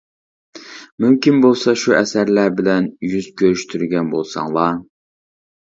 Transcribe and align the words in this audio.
مۇمكىن 1.05 1.37
بولسا 1.43 1.75
شۇ 1.83 1.95
ئەسەرلەر 1.99 2.51
بىلەن 2.63 2.91
يۈز 3.13 3.29
كۆرۈشتۈرگەن 3.43 4.13
بولساڭلار. 4.17 4.83